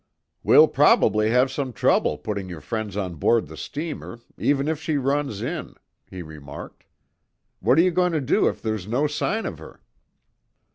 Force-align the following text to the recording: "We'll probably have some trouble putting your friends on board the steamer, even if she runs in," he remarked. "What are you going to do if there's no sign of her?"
"We'll 0.41 0.67
probably 0.67 1.29
have 1.29 1.51
some 1.51 1.73
trouble 1.73 2.17
putting 2.17 2.49
your 2.49 2.59
friends 2.59 2.97
on 2.97 3.17
board 3.17 3.45
the 3.45 3.55
steamer, 3.55 4.17
even 4.35 4.67
if 4.67 4.81
she 4.81 4.97
runs 4.97 5.43
in," 5.43 5.75
he 6.09 6.23
remarked. 6.23 6.85
"What 7.59 7.77
are 7.77 7.81
you 7.83 7.91
going 7.91 8.13
to 8.13 8.19
do 8.19 8.47
if 8.47 8.63
there's 8.63 8.87
no 8.87 9.05
sign 9.05 9.45
of 9.45 9.59
her?" 9.59 9.83